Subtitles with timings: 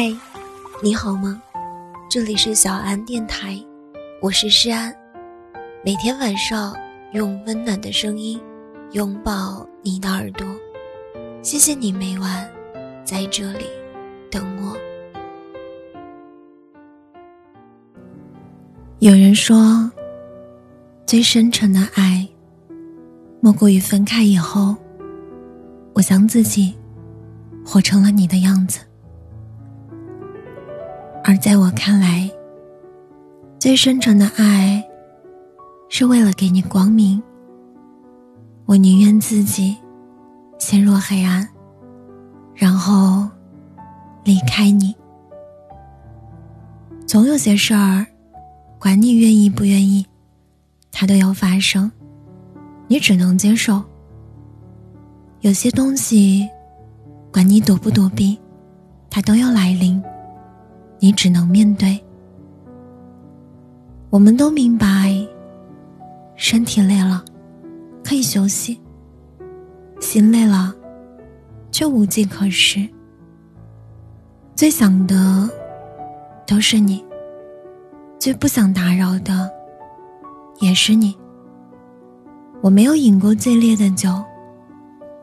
[0.00, 0.14] 嗨，
[0.80, 1.42] 你好吗？
[2.08, 3.60] 这里是小安电台，
[4.22, 4.94] 我是诗安。
[5.84, 6.72] 每天晚上
[7.14, 8.40] 用温暖的声音
[8.92, 10.46] 拥抱你的耳朵，
[11.42, 12.48] 谢谢你每晚
[13.04, 13.64] 在这里
[14.30, 14.76] 等我。
[19.00, 19.90] 有人说，
[21.06, 22.24] 最深沉的爱，
[23.40, 24.76] 莫过于分开以后，
[25.92, 26.72] 我将自己
[27.66, 28.78] 活成了你的样子。
[31.28, 32.26] 而在我看来，
[33.58, 34.82] 最深沉的爱，
[35.90, 37.22] 是为了给你光明。
[38.64, 39.76] 我宁愿自己
[40.58, 41.46] 陷入黑暗，
[42.54, 43.28] 然后
[44.24, 44.96] 离开你。
[47.06, 48.06] 总有些事儿，
[48.78, 50.06] 管你愿意不愿意，
[50.90, 51.92] 它都要发生，
[52.86, 53.82] 你只能接受。
[55.42, 56.48] 有些东西，
[57.30, 58.38] 管你躲不躲避，
[59.10, 60.02] 它都要来临。
[60.98, 61.98] 你只能面对。
[64.10, 65.14] 我们都明白，
[66.34, 67.24] 身体累了
[68.02, 68.80] 可以休息，
[70.00, 70.74] 心累了
[71.70, 72.88] 却无计可施。
[74.56, 75.48] 最想的
[76.46, 77.04] 都是你，
[78.18, 79.48] 最不想打扰的
[80.60, 81.16] 也是你。
[82.60, 84.08] 我没有饮过最烈的酒，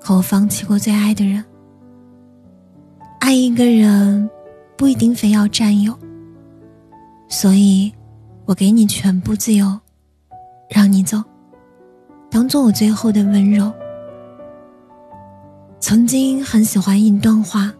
[0.00, 1.44] 可我放弃过最爱的人。
[3.20, 4.28] 爱一个人。
[4.80, 5.94] 不一定非要占有，
[7.28, 7.92] 所以，
[8.46, 9.78] 我给你全部自由，
[10.70, 11.22] 让你走，
[12.30, 13.70] 当做我最后的温柔。
[15.80, 17.70] 曾经很喜欢一段话：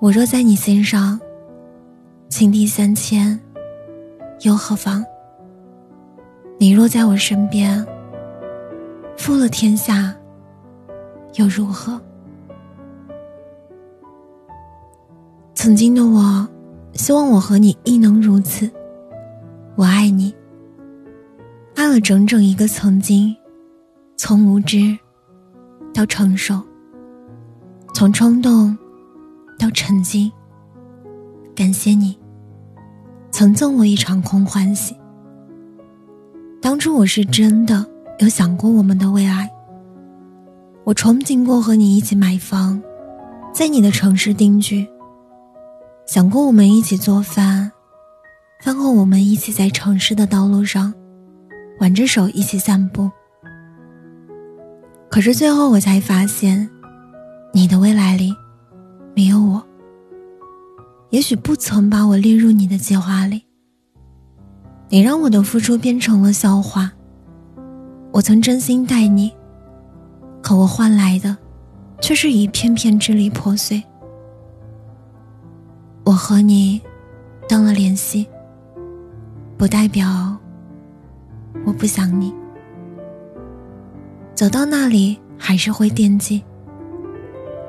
[0.00, 1.20] 我若在你心上，
[2.28, 3.38] 情敌三千，
[4.40, 5.04] 又何妨？
[6.58, 7.86] 你若在我身边，
[9.16, 10.12] 负了天下，
[11.34, 12.00] 又如何？
[15.66, 16.48] 曾经的我，
[16.92, 18.70] 希望我和你亦能如此。
[19.74, 20.32] 我爱你，
[21.74, 23.34] 爱了整整一个曾经，
[24.16, 24.96] 从无知
[25.92, 26.62] 到成熟，
[27.92, 28.78] 从冲动
[29.58, 30.30] 到沉静。
[31.52, 32.16] 感谢你，
[33.32, 34.94] 曾赠我一场空欢喜。
[36.62, 37.84] 当初我是真的
[38.20, 39.50] 有想过我们的未来，
[40.84, 42.80] 我憧憬过和你一起买房，
[43.52, 44.86] 在你的城市定居。
[46.06, 47.70] 想过我们一起做饭，
[48.62, 50.94] 饭后我们一起在城市的道路上
[51.80, 53.10] 挽着手一起散步。
[55.10, 56.70] 可是最后我才发现，
[57.52, 58.32] 你的未来里
[59.16, 59.60] 没有我。
[61.10, 63.42] 也许不曾把我列入你的计划里。
[64.88, 66.92] 你让我的付出变成了笑话。
[68.12, 69.32] 我曾真心待你，
[70.40, 71.36] 可我换来的
[72.00, 73.82] 却是一片片支离破碎。
[76.28, 76.82] 和你
[77.48, 78.28] 断了联系，
[79.56, 80.36] 不代表
[81.64, 82.34] 我不想你。
[84.34, 86.44] 走到那里还是会惦记，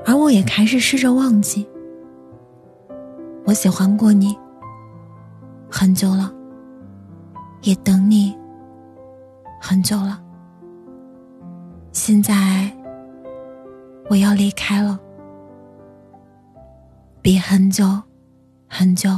[0.07, 1.69] 而我也开始试着忘记。
[3.45, 4.35] 我喜欢过你
[5.69, 6.33] 很久了，
[7.61, 8.35] 也等你
[9.61, 10.19] 很久了。
[11.91, 12.75] 现在
[14.09, 14.99] 我要离开了，
[17.21, 17.85] 比很久。
[18.67, 19.09] 很久，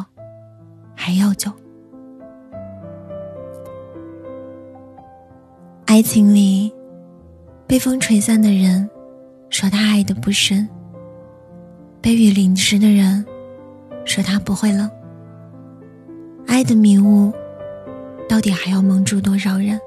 [0.95, 1.51] 还要久。
[5.85, 6.71] 爱情里，
[7.65, 8.87] 被风吹散的人，
[9.49, 10.67] 说他爱的不深；
[11.99, 13.25] 被雨淋湿的人，
[14.05, 14.89] 说他不会冷。
[16.45, 17.33] 爱的迷雾，
[18.29, 19.79] 到底还要蒙住多少人？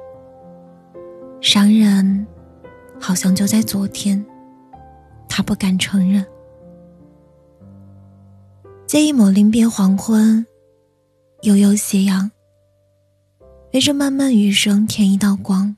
[1.40, 2.26] 伤人，
[3.00, 4.24] 好像就在昨天，
[5.28, 6.26] 他不敢承认。
[8.86, 10.44] 借一抹临别黄昏，
[11.42, 12.30] 悠悠斜阳。
[13.72, 15.74] 为这漫漫余生添一道光。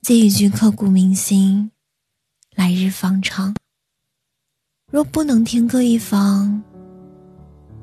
[0.00, 1.70] 借一句刻骨铭心，
[2.54, 3.54] 来日方长。
[4.90, 6.62] 若不能天各一方，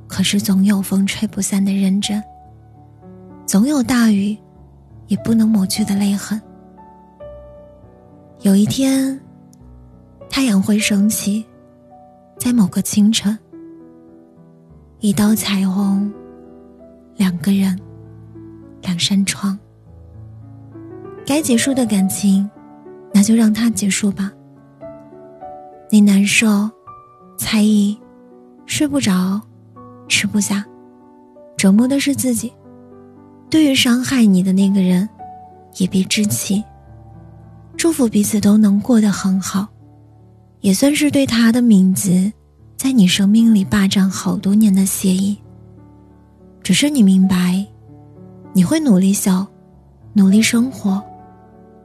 [0.07, 2.21] 可是总有风吹不散的认真，
[3.45, 4.35] 总有大雨
[5.05, 6.41] 也不能抹去的泪痕。
[8.41, 9.19] 有一天，
[10.29, 11.45] 太阳会升起，
[12.39, 13.37] 在某个清晨。
[14.99, 16.11] 一道彩虹，
[17.17, 17.79] 两个人，
[18.81, 19.57] 两扇窗。
[21.23, 22.49] 该结束的感情，
[23.13, 24.31] 那就让它结束吧。
[25.91, 26.67] 你难受、
[27.37, 27.95] 猜疑、
[28.65, 29.39] 睡不着、
[30.07, 30.65] 吃不下，
[31.55, 32.51] 折磨的是自己。
[33.51, 35.07] 对于伤害你的那个人，
[35.77, 36.63] 也别置气。
[37.77, 39.67] 祝福彼此都能过得很好，
[40.61, 42.31] 也算是对他的名字
[42.77, 45.35] 在你生命里霸占好多年的协议。
[46.61, 47.65] 只是你明白，
[48.53, 49.45] 你会努力笑，
[50.13, 51.03] 努力生活，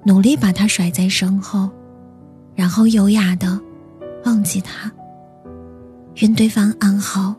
[0.04, 1.70] 努力把它甩在身后，
[2.54, 3.58] 然后优雅的
[4.24, 4.92] 忘记它。
[6.16, 7.34] 愿对方安好，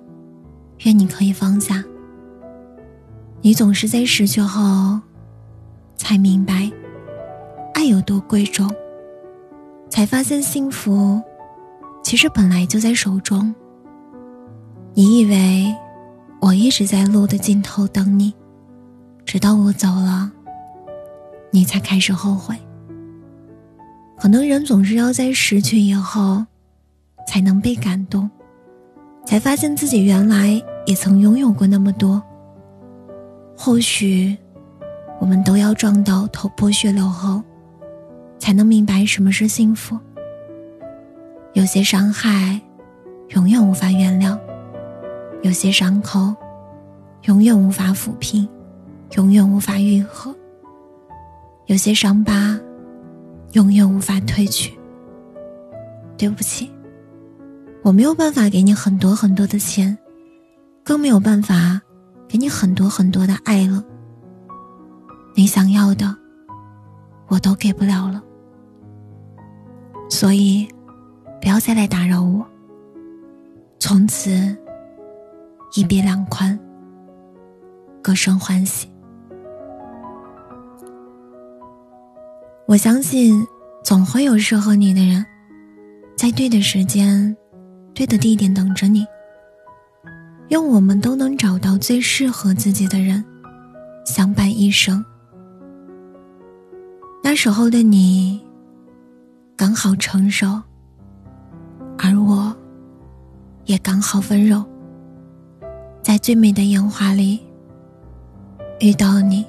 [0.79, 1.83] 愿你可以放下。
[3.41, 4.99] 你总是在失去后，
[5.95, 6.71] 才明白
[7.75, 8.67] 爱有多贵重，
[9.89, 11.21] 才发现幸福
[12.03, 13.53] 其实本来就在手中。
[14.93, 15.73] 你以为？
[16.39, 18.33] 我一直在路的尽头等你，
[19.23, 20.29] 直到我走了，
[21.51, 22.53] 你才开始后悔。
[24.19, 26.45] 可能人总是要在失去以后，
[27.25, 28.29] 才能被感动，
[29.25, 32.21] 才发现自己原来也曾拥有过那么多。
[33.57, 34.37] 或许，
[35.21, 37.41] 我们都要撞到头破血流后，
[38.37, 39.97] 才能明白什么是幸福。
[41.53, 42.59] 有些伤害，
[43.29, 44.35] 永远无法原谅。
[45.43, 46.35] 有些伤口，
[47.23, 48.47] 永远无法抚平，
[49.17, 50.33] 永远无法愈合；
[51.67, 52.59] 有些伤疤，
[53.51, 54.73] 永远无法褪去。
[56.17, 56.71] 对不起，
[57.83, 59.95] 我没有办法给你很多很多的钱，
[60.83, 61.79] 更没有办法
[62.27, 63.83] 给你很多很多的爱了。
[65.35, 66.15] 你想要的，
[67.27, 68.23] 我都给不了了。
[70.09, 70.67] 所以，
[71.43, 72.47] 不要再来打扰我。
[73.77, 74.55] 从此。
[75.75, 76.57] 一别两宽，
[77.99, 78.87] 各生欢喜。
[82.67, 83.43] 我相信，
[83.83, 85.25] 总会有适合你的人，
[86.15, 87.35] 在对的时间、
[87.95, 89.03] 对的地点等着你。
[90.49, 93.25] 愿我们都能找到最适合自己的人，
[94.05, 95.03] 相伴一生。
[97.23, 98.39] 那时候的你，
[99.57, 100.61] 刚好成熟，
[102.05, 102.53] 而我，
[103.63, 104.61] 也刚好温柔。
[106.01, 107.39] 在最美的烟花里
[108.81, 109.45] 遇到你，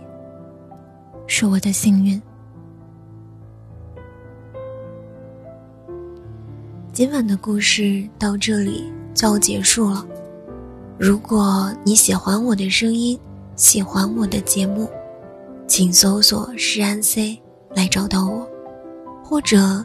[1.27, 2.23] 是我的幸运。
[6.93, 8.85] 今晚的故事到这里
[9.15, 10.07] 就要结束了。
[10.97, 13.19] 如果你喜欢我的声音，
[13.57, 14.89] 喜欢我的节目，
[15.67, 17.37] 请搜索“诗安 C”
[17.75, 18.49] 来找到我，
[19.25, 19.85] 或者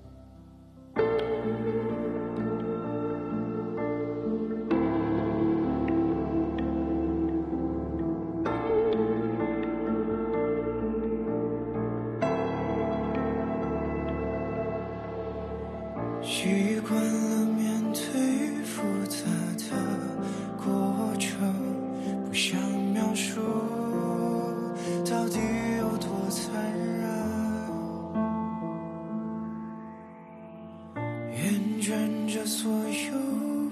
[31.81, 33.17] 卷着所有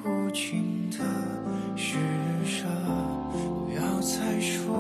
[0.04, 0.98] 无情的
[1.78, 1.96] 施
[2.44, 2.66] 舍，
[3.32, 4.74] 不要再说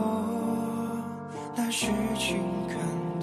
[1.55, 1.85] 那是
[2.17, 2.37] 情
[2.67, 3.18] 感。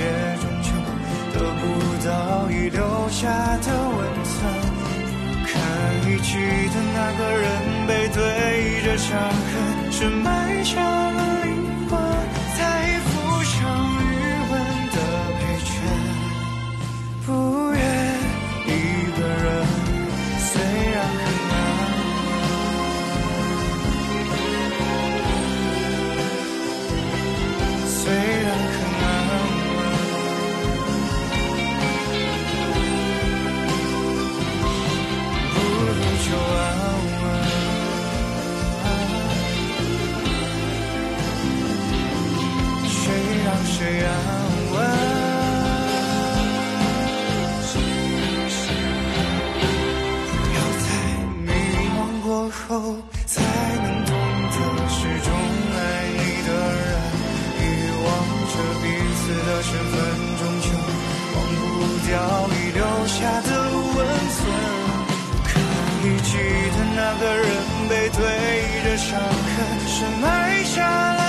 [0.00, 0.04] 也
[0.40, 0.68] 终究
[1.34, 1.62] 得不
[2.06, 2.08] 到
[2.50, 2.80] 遗留
[3.10, 3.20] 下
[3.58, 3.66] 的
[3.96, 4.34] 温存。
[5.46, 5.52] 可
[6.08, 6.28] 以记
[6.72, 7.46] 得那个人
[7.86, 8.18] 背对
[8.84, 10.74] 着伤痕，是埋下
[36.22, 36.60] 就安
[37.20, 37.22] 稳。
[42.88, 42.94] 谁
[43.44, 44.08] 让谁安
[44.72, 44.76] 稳？
[50.30, 50.86] 不要在
[51.46, 51.48] 迷
[51.96, 52.68] 茫过后
[53.26, 53.32] 才
[68.16, 71.19] 对着伤痕，深埋下了